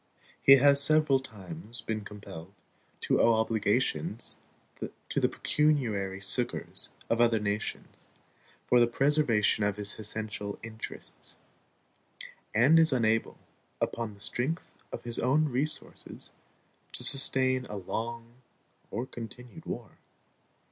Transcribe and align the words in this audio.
He 0.41 0.53
has 0.53 0.81
several 0.81 1.19
times 1.19 1.81
been 1.81 2.03
compelled 2.03 2.55
to 3.01 3.21
owe 3.21 3.35
obligations 3.35 4.37
to 5.09 5.19
the 5.19 5.29
pecuniary 5.29 6.19
succors 6.21 6.89
of 7.07 7.21
other 7.21 7.37
nations 7.37 8.07
for 8.65 8.79
the 8.79 8.87
preservation 8.87 9.63
of 9.63 9.75
his 9.77 9.99
essential 9.99 10.57
interests, 10.63 11.37
and 12.55 12.79
is 12.79 12.91
unable, 12.91 13.37
upon 13.79 14.15
the 14.15 14.19
strength 14.19 14.71
of 14.91 15.03
his 15.03 15.19
own 15.19 15.49
resources, 15.49 16.31
to 16.93 17.03
sustain 17.03 17.65
a 17.67 17.77
long 17.77 18.41
or 18.89 19.05
continued 19.05 19.67
war. 19.67 19.99